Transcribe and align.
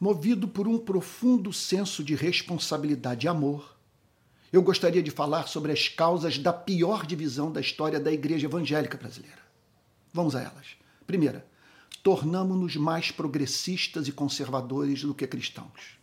Movido 0.00 0.48
por 0.48 0.66
um 0.66 0.78
profundo 0.78 1.52
senso 1.52 2.02
de 2.02 2.14
responsabilidade 2.14 3.26
e 3.26 3.28
amor, 3.28 3.76
eu 4.50 4.62
gostaria 4.62 5.02
de 5.02 5.10
falar 5.10 5.46
sobre 5.46 5.72
as 5.72 5.88
causas 5.88 6.38
da 6.38 6.54
pior 6.54 7.04
divisão 7.04 7.52
da 7.52 7.60
história 7.60 8.00
da 8.00 8.10
igreja 8.10 8.46
evangélica 8.46 8.96
brasileira. 8.96 9.38
Vamos 10.10 10.34
a 10.34 10.40
elas. 10.40 10.68
Primeira, 11.06 11.46
tornamos-nos 12.02 12.76
mais 12.76 13.10
progressistas 13.10 14.08
e 14.08 14.12
conservadores 14.12 15.02
do 15.02 15.14
que 15.14 15.26
cristãos. 15.26 15.98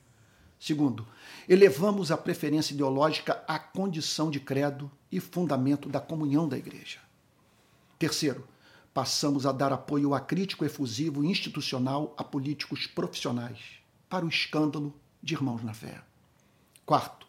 Segundo, 0.59 1.07
elevamos 1.50 2.11
a 2.11 2.18
preferência 2.18 2.75
ideológica 2.75 3.43
à 3.48 3.57
condição 3.57 4.29
de 4.29 4.39
credo 4.39 4.91
e 5.11 5.20
fundamento 5.20 5.89
da 5.89 6.00
comunhão 6.00 6.48
da 6.48 6.55
igreja. 6.55 7.00
Terceiro, 7.98 8.48
passamos 8.93 9.48
a 9.48 9.52
dar 9.52 9.73
apoio 9.73 10.14
acrítico 10.14 10.64
efusivo 10.64 11.23
e 11.23 11.27
institucional 11.27 12.14
a 12.16 12.23
políticos 12.23 12.86
profissionais, 12.86 13.77
para 14.09 14.25
o 14.25 14.29
escândalo 14.29 14.93
de 15.21 15.33
irmãos 15.33 15.63
na 15.63 15.73
fé. 15.73 16.01
Quarto, 16.86 17.27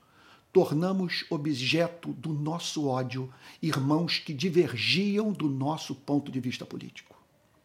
tornamos 0.52 1.24
objeto 1.30 2.12
do 2.12 2.32
nosso 2.32 2.86
ódio 2.86 3.32
irmãos 3.60 4.18
que 4.18 4.32
divergiam 4.32 5.32
do 5.32 5.48
nosso 5.48 5.94
ponto 5.94 6.30
de 6.30 6.40
vista 6.40 6.64
político. 6.64 7.16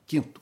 Quinto, 0.05 0.41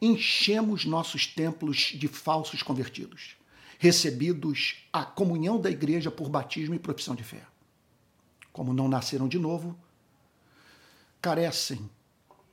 enchemos 0.00 0.84
nossos 0.84 1.26
templos 1.26 1.92
de 1.94 2.08
falsos 2.08 2.62
convertidos, 2.62 3.36
recebidos 3.78 4.86
a 4.92 5.04
comunhão 5.04 5.60
da 5.60 5.70
igreja 5.70 6.10
por 6.10 6.28
batismo 6.28 6.74
e 6.74 6.78
profissão 6.78 7.14
de 7.14 7.22
fé. 7.22 7.44
Como 8.52 8.72
não 8.72 8.88
nasceram 8.88 9.28
de 9.28 9.38
novo, 9.38 9.76
carecem 11.20 11.88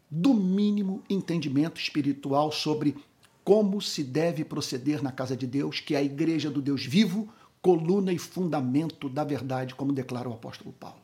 do 0.09 0.33
mínimo 0.33 1.03
entendimento 1.09 1.79
espiritual 1.79 2.51
sobre 2.51 2.97
como 3.43 3.81
se 3.81 4.03
deve 4.03 4.45
proceder 4.45 5.01
na 5.01 5.11
casa 5.11 5.35
de 5.35 5.47
Deus, 5.47 5.79
que 5.79 5.95
é 5.95 5.97
a 5.97 6.03
igreja 6.03 6.49
do 6.49 6.61
Deus 6.61 6.85
vivo, 6.85 7.31
coluna 7.61 8.11
e 8.11 8.17
fundamento 8.17 9.09
da 9.09 9.23
verdade, 9.23 9.75
como 9.75 9.93
declara 9.93 10.29
o 10.29 10.33
apóstolo 10.33 10.73
Paulo. 10.73 11.01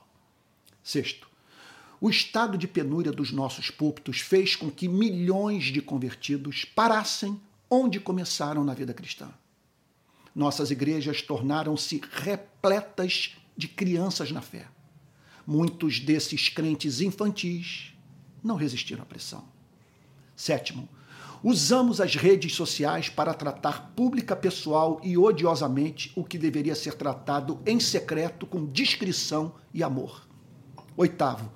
Sexto, 0.84 1.28
o 2.00 2.10
estado 2.10 2.58
de 2.58 2.68
penúria 2.68 3.12
dos 3.12 3.32
nossos 3.32 3.72
púlpitos 3.72 4.20
fez 4.20 4.56
com 4.56 4.70
que 4.70 4.88
milhões 4.88 5.66
de 5.66 5.82
convertidos 5.82 6.64
parassem 6.64 7.40
onde 7.70 8.00
começaram 8.00 8.64
na 8.64 8.74
vida 8.74 8.94
cristã. 8.94 9.30
Nossas 10.34 10.70
igrejas 10.70 11.22
tornaram-se 11.22 12.02
repletas 12.12 13.36
de 13.58 13.68
crianças 13.68 14.32
na 14.32 14.42
fé. 14.42 14.68
Muitos 15.46 16.00
desses 16.00 16.50
crentes 16.50 17.02
infantis 17.02 17.94
não 18.44 18.56
resistiram 18.56 19.02
à 19.02 19.06
pressão. 19.06 19.44
Sétimo, 20.36 20.88
usamos 21.44 22.02
as 22.02 22.16
redes 22.16 22.56
sociais 22.56 23.10
para 23.10 23.34
tratar 23.34 23.92
pública, 23.96 24.36
pessoal 24.36 25.00
e 25.04 25.18
odiosamente 25.18 26.12
o 26.16 26.24
que 26.24 26.38
deveria 26.38 26.76
ser 26.76 26.94
tratado 26.96 27.60
em 27.66 27.80
secreto 27.80 28.46
com 28.46 28.66
discrição 28.66 29.54
e 29.74 29.84
amor. 29.84 30.28
Oitavo, 30.96 31.52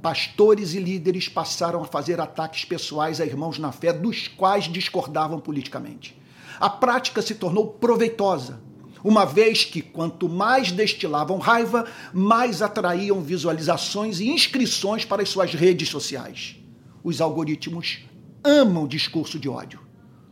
pastores 0.00 0.72
e 0.74 0.78
líderes 0.78 1.28
passaram 1.28 1.82
a 1.82 1.86
fazer 1.86 2.20
ataques 2.20 2.64
pessoais 2.64 3.20
a 3.20 3.26
irmãos 3.26 3.58
na 3.58 3.72
fé 3.72 3.92
dos 3.92 4.28
quais 4.28 4.64
discordavam 4.64 5.38
politicamente. 5.38 6.16
A 6.58 6.70
prática 6.70 7.20
se 7.20 7.34
tornou 7.34 7.74
proveitosa, 7.74 8.60
uma 9.04 9.24
vez 9.24 9.64
que 9.64 9.82
quanto 9.82 10.28
mais 10.28 10.72
destilavam 10.72 11.38
raiva, 11.38 11.86
mais 12.12 12.62
atraíam 12.62 13.20
visualizações 13.20 14.18
e 14.18 14.28
inscrições 14.28 15.04
para 15.04 15.22
as 15.22 15.28
suas 15.28 15.52
redes 15.52 15.88
sociais. 15.88 16.56
Os 17.04 17.20
algoritmos 17.20 18.00
amam 18.46 18.86
discurso 18.86 19.38
de 19.38 19.48
ódio. 19.48 19.80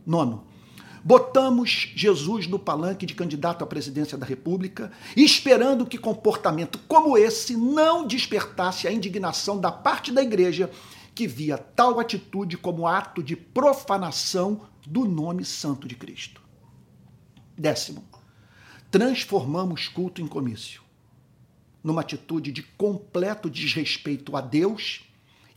Nono, 0.05 0.47
botamos 1.03 1.91
Jesus 1.95 2.47
no 2.47 2.57
palanque 2.57 3.05
de 3.05 3.13
candidato 3.13 3.63
à 3.63 3.67
presidência 3.67 4.17
da 4.17 4.25
República, 4.25 4.91
esperando 5.15 5.85
que 5.85 5.97
comportamento 5.97 6.79
como 6.87 7.17
esse 7.17 7.57
não 7.57 8.07
despertasse 8.07 8.87
a 8.87 8.91
indignação 8.91 9.59
da 9.59 9.71
parte 9.71 10.11
da 10.11 10.23
igreja 10.23 10.71
que 11.13 11.27
via 11.27 11.57
tal 11.57 11.99
atitude 11.99 12.57
como 12.57 12.87
ato 12.87 13.21
de 13.21 13.35
profanação 13.35 14.61
do 14.85 15.05
nome 15.05 15.43
santo 15.43 15.87
de 15.87 15.95
Cristo. 15.95 16.41
Décimo, 17.57 18.03
transformamos 18.91 19.87
culto 19.87 20.21
em 20.21 20.27
comício, 20.27 20.81
numa 21.83 22.01
atitude 22.01 22.51
de 22.51 22.61
completo 22.61 23.49
desrespeito 23.49 24.35
a 24.35 24.41
Deus 24.41 25.05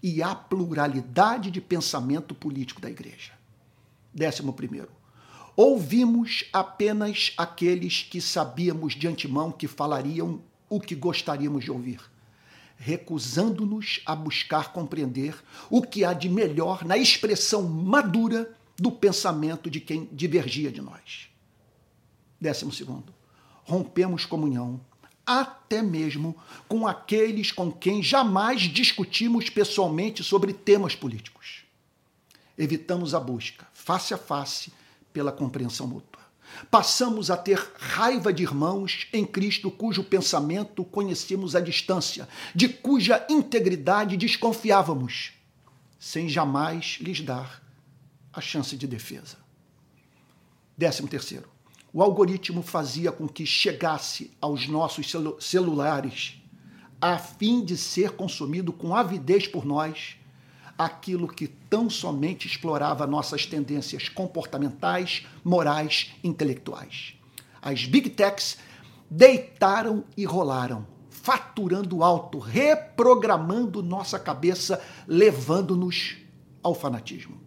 e 0.02 0.22
à 0.22 0.34
pluralidade 0.34 1.50
de 1.50 1.60
pensamento 1.60 2.34
político 2.34 2.80
da 2.80 2.90
igreja. 2.90 3.32
Décimo 4.14 4.52
primeiro, 4.52 4.90
ouvimos 5.56 6.44
apenas 6.52 7.32
aqueles 7.36 8.02
que 8.02 8.20
sabíamos 8.20 8.94
de 8.94 9.08
antemão 9.08 9.50
que 9.50 9.66
falariam 9.66 10.40
o 10.68 10.80
que 10.80 10.94
gostaríamos 10.94 11.64
de 11.64 11.70
ouvir, 11.70 12.00
recusando-nos 12.76 14.00
a 14.06 14.14
buscar 14.14 14.72
compreender 14.72 15.34
o 15.68 15.82
que 15.82 16.04
há 16.04 16.12
de 16.12 16.28
melhor 16.28 16.84
na 16.84 16.96
expressão 16.96 17.62
madura 17.62 18.54
do 18.76 18.92
pensamento 18.92 19.68
de 19.68 19.80
quem 19.80 20.08
divergia 20.12 20.70
de 20.70 20.80
nós. 20.80 21.28
Décimo 22.40 22.72
segundo, 22.72 23.12
rompemos 23.64 24.24
comunhão 24.24 24.80
até 25.28 25.82
mesmo 25.82 26.34
com 26.66 26.86
aqueles 26.86 27.52
com 27.52 27.70
quem 27.70 28.02
jamais 28.02 28.62
discutimos 28.62 29.50
pessoalmente 29.50 30.24
sobre 30.24 30.54
temas 30.54 30.94
políticos. 30.94 31.64
Evitamos 32.56 33.14
a 33.14 33.20
busca, 33.20 33.66
face 33.74 34.14
a 34.14 34.18
face, 34.18 34.72
pela 35.12 35.30
compreensão 35.30 35.86
mútua. 35.86 36.22
Passamos 36.70 37.30
a 37.30 37.36
ter 37.36 37.58
raiva 37.78 38.32
de 38.32 38.42
irmãos 38.42 39.06
em 39.12 39.24
Cristo 39.26 39.70
cujo 39.70 40.02
pensamento 40.02 40.82
conhecemos 40.82 41.54
à 41.54 41.60
distância, 41.60 42.26
de 42.54 42.70
cuja 42.70 43.26
integridade 43.28 44.16
desconfiávamos, 44.16 45.32
sem 45.98 46.26
jamais 46.26 46.96
lhes 47.00 47.20
dar 47.20 47.62
a 48.32 48.40
chance 48.40 48.76
de 48.76 48.86
defesa. 48.86 49.36
Décimo 50.76 51.06
terceiro, 51.06 51.48
o 51.92 52.02
algoritmo 52.02 52.62
fazia 52.62 53.10
com 53.10 53.26
que 53.26 53.46
chegasse 53.46 54.30
aos 54.40 54.68
nossos 54.68 55.10
celu 55.10 55.36
celulares, 55.40 56.40
a 57.00 57.16
fim 57.16 57.64
de 57.64 57.76
ser 57.76 58.12
consumido 58.12 58.72
com 58.72 58.94
avidez 58.94 59.46
por 59.46 59.64
nós, 59.64 60.16
aquilo 60.76 61.26
que 61.26 61.48
tão 61.48 61.88
somente 61.88 62.46
explorava 62.46 63.06
nossas 63.06 63.46
tendências 63.46 64.08
comportamentais, 64.08 65.26
morais, 65.44 66.12
intelectuais. 66.22 67.14
As 67.60 67.84
big 67.84 68.10
techs 68.10 68.58
deitaram 69.10 70.04
e 70.16 70.24
rolaram, 70.24 70.86
faturando 71.10 72.04
alto, 72.04 72.38
reprogramando 72.38 73.82
nossa 73.82 74.18
cabeça, 74.18 74.80
levando-nos 75.06 76.16
ao 76.62 76.74
fanatismo. 76.74 77.40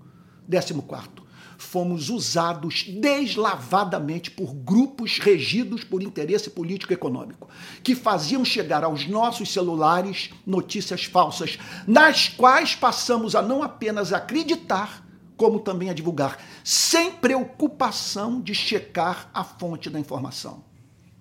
Décimo 0.48 0.82
quarto, 0.82 1.24
fomos 1.62 2.10
usados 2.10 2.84
deslavadamente 2.88 4.32
por 4.32 4.54
grupos 4.54 5.20
regidos 5.20 5.84
por 5.84 6.02
interesse 6.02 6.50
político 6.50 6.92
econômico, 6.92 7.48
que 7.84 7.96
faziam 7.96 8.44
chegar 8.44 8.84
aos 8.84 9.08
nossos 9.08 9.52
celulares 9.52 10.32
notícias 10.46 11.06
falsas, 11.06 11.58
nas 11.88 12.28
quais 12.28 12.76
passamos 12.76 13.36
a 13.36 13.42
não 13.42 13.62
apenas 13.62 14.12
acreditar, 14.12 15.08
como 15.38 15.60
também 15.60 15.90
a 15.90 15.94
divulgar, 15.94 16.40
sem 16.64 17.12
preocupação 17.12 18.42
de 18.42 18.54
checar 18.56 19.30
a 19.34 19.44
fonte 19.44 19.90
da 19.90 20.00
informação. 20.00 20.64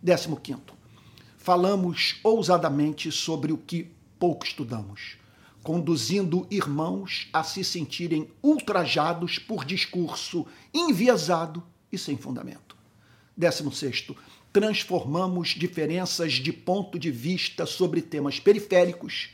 Décimo 0.02 0.36
quinto, 0.36 0.74
falamos 1.36 2.18
ousadamente 2.24 3.12
sobre 3.12 3.52
o 3.52 3.58
que 3.58 3.94
pouco 4.18 4.46
estudamos 4.46 5.19
conduzindo 5.62 6.46
irmãos 6.50 7.28
a 7.32 7.42
se 7.42 7.62
sentirem 7.62 8.28
ultrajados 8.42 9.38
por 9.38 9.64
discurso 9.64 10.46
enviesado 10.72 11.62
e 11.92 11.98
sem 11.98 12.16
fundamento. 12.16 12.76
Décimo 13.36 13.72
sexto, 13.72 14.16
transformamos 14.52 15.48
diferenças 15.48 16.34
de 16.34 16.52
ponto 16.52 16.98
de 16.98 17.10
vista 17.10 17.66
sobre 17.66 18.02
temas 18.02 18.40
periféricos, 18.40 19.30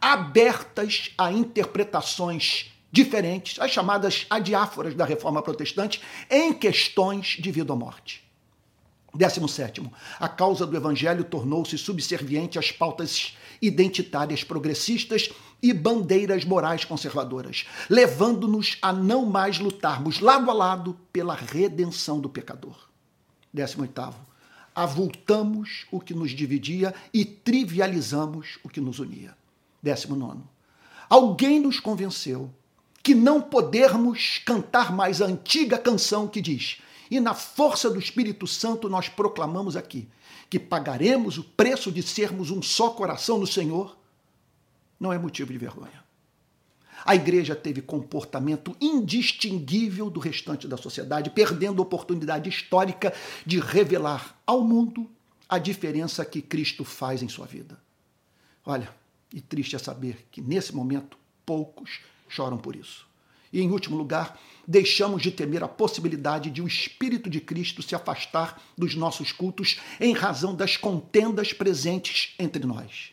abertas 0.00 1.10
a 1.18 1.32
interpretações 1.32 2.70
diferentes, 2.90 3.58
as 3.58 3.70
chamadas 3.70 4.26
adiáforas 4.28 4.94
da 4.94 5.04
reforma 5.04 5.42
protestante, 5.42 6.00
em 6.30 6.52
questões 6.52 7.36
de 7.40 7.50
vida 7.50 7.72
ou 7.72 7.78
morte. 7.78 8.22
Décimo 9.14 9.46
sétimo, 9.46 9.92
a 10.18 10.28
causa 10.28 10.66
do 10.66 10.74
evangelho 10.74 11.22
tornou-se 11.22 11.76
subserviente 11.76 12.58
às 12.58 12.72
pautas 12.72 13.36
identitárias 13.60 14.42
progressistas 14.42 15.30
e 15.62 15.72
bandeiras 15.72 16.44
morais 16.44 16.84
conservadoras, 16.84 17.66
levando-nos 17.90 18.78
a 18.80 18.92
não 18.92 19.26
mais 19.26 19.58
lutarmos 19.58 20.18
lado 20.18 20.50
a 20.50 20.54
lado 20.54 20.98
pela 21.12 21.34
redenção 21.34 22.20
do 22.20 22.28
pecador. 22.28 22.88
18. 23.52 24.14
Avultamos 24.74 25.86
o 25.92 26.00
que 26.00 26.14
nos 26.14 26.30
dividia 26.30 26.94
e 27.12 27.24
trivializamos 27.24 28.58
o 28.64 28.68
que 28.68 28.80
nos 28.80 28.98
unia. 28.98 29.36
19. 29.82 30.40
Alguém 31.10 31.60
nos 31.60 31.78
convenceu 31.78 32.50
que 33.02 33.14
não 33.14 33.42
podermos 33.42 34.40
cantar 34.46 34.92
mais 34.92 35.20
a 35.20 35.26
antiga 35.26 35.76
canção 35.76 36.26
que 36.26 36.40
diz: 36.40 36.80
E 37.10 37.20
na 37.20 37.34
força 37.34 37.90
do 37.90 37.98
Espírito 37.98 38.46
Santo 38.46 38.88
nós 38.88 39.08
proclamamos 39.08 39.76
aqui 39.76 40.08
que 40.48 40.58
pagaremos 40.58 41.38
o 41.38 41.44
preço 41.44 41.90
de 41.90 42.02
sermos 42.02 42.50
um 42.50 42.60
só 42.60 42.90
coração 42.90 43.38
no 43.38 43.46
Senhor, 43.46 43.96
não 45.00 45.12
é 45.12 45.18
motivo 45.18 45.52
de 45.52 45.58
vergonha. 45.58 46.02
A 47.04 47.14
igreja 47.14 47.56
teve 47.56 47.82
comportamento 47.82 48.76
indistinguível 48.80 50.08
do 50.08 50.20
restante 50.20 50.68
da 50.68 50.76
sociedade, 50.76 51.30
perdendo 51.30 51.80
a 51.80 51.84
oportunidade 51.84 52.48
histórica 52.48 53.12
de 53.44 53.58
revelar 53.58 54.38
ao 54.46 54.62
mundo 54.62 55.10
a 55.48 55.58
diferença 55.58 56.24
que 56.24 56.40
Cristo 56.40 56.84
faz 56.84 57.22
em 57.22 57.28
sua 57.28 57.46
vida. 57.46 57.78
Olha, 58.64 58.94
e 59.32 59.40
triste 59.40 59.74
é 59.74 59.78
saber 59.78 60.26
que 60.30 60.40
nesse 60.40 60.74
momento 60.74 61.16
poucos 61.44 62.00
choram 62.28 62.58
por 62.58 62.76
isso. 62.76 63.06
E 63.52 63.60
em 63.60 63.70
último 63.70 63.96
lugar, 63.96 64.38
deixamos 64.66 65.22
de 65.22 65.30
temer 65.30 65.62
a 65.62 65.68
possibilidade 65.68 66.50
de 66.50 66.62
o 66.62 66.66
Espírito 66.66 67.28
de 67.28 67.40
Cristo 67.40 67.82
se 67.82 67.94
afastar 67.94 68.60
dos 68.76 68.94
nossos 68.94 69.32
cultos 69.32 69.80
em 70.00 70.12
razão 70.12 70.54
das 70.54 70.76
contendas 70.76 71.52
presentes 71.52 72.34
entre 72.38 72.64
nós. 72.64 73.12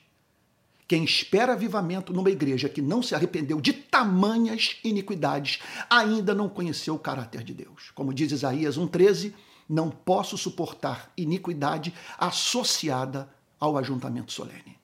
Quem 0.88 1.04
espera 1.04 1.54
avivamento 1.54 2.12
numa 2.12 2.32
igreja 2.32 2.68
que 2.68 2.82
não 2.82 3.04
se 3.04 3.14
arrependeu 3.14 3.62
de 3.62 3.74
tamanhas 3.74 4.78
iniquidades 4.84 5.60
ainda 5.88 6.34
não 6.34 6.50
conheceu 6.50 6.96
o 6.96 7.00
caráter 7.00 7.44
de 7.44 7.54
Deus. 7.54 7.92
Como 7.94 8.14
diz 8.14 8.32
Isaías 8.32 8.76
1,13, 8.76 9.34
não 9.70 9.92
posso 9.92 10.36
suportar 10.36 11.12
iniquidade 11.16 11.94
associada 12.18 13.30
ao 13.60 13.78
ajuntamento 13.78 14.32
solene. 14.32 14.80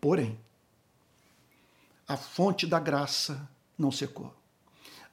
Porém, 0.00 0.38
a 2.06 2.16
fonte 2.16 2.64
da 2.64 2.78
graça 2.78 3.50
não 3.76 3.90
secou. 3.90 4.32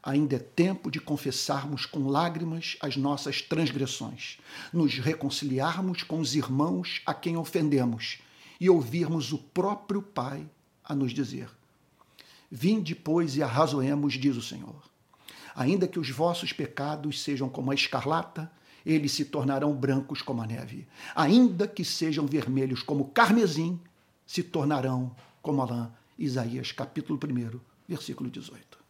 Ainda 0.04 0.36
é 0.36 0.40
tempo 0.40 0.92
de 0.92 1.00
confessarmos 1.00 1.86
com 1.86 2.10
lágrimas 2.10 2.76
as 2.82 2.98
nossas 2.98 3.42
transgressões, 3.42 4.38
nos 4.74 5.00
reconciliarmos 5.00 6.04
com 6.04 6.20
os 6.20 6.36
irmãos 6.36 7.02
a 7.06 7.14
quem 7.14 7.38
ofendemos 7.38 8.20
e 8.60 8.70
ouvirmos 8.70 9.32
o 9.32 9.38
próprio 9.38 10.02
Pai 10.02 10.46
a 10.84 10.94
nos 10.94 11.14
dizer: 11.14 11.50
Vinde, 12.52 12.94
pois, 12.94 13.38
e 13.38 13.44
arrazoemos, 13.44 14.16
diz 14.16 14.36
o 14.36 14.42
Senhor. 14.42 14.84
Ainda 15.56 15.88
que 15.88 16.00
os 16.00 16.10
vossos 16.10 16.52
pecados 16.52 17.22
sejam 17.22 17.48
como 17.48 17.72
a 17.72 17.76
escarlata, 17.76 18.52
eles 18.86 19.14
se 19.14 19.24
tornarão 19.24 19.74
brancos 19.74 20.22
como 20.22 20.42
a 20.42 20.46
neve. 20.46 20.86
Ainda 21.16 21.66
que 21.66 21.86
sejam 21.86 22.26
vermelhos 22.26 22.84
como 22.84 23.06
carmesim, 23.06 23.80
se 24.26 24.44
tornarão 24.44 25.16
como 25.42 25.62
a 25.62 25.66
lã. 25.66 25.92
Isaías 26.20 26.74
capítulo 26.74 27.18
1, 27.18 27.60
versículo 27.88 28.30
18. 28.30 28.83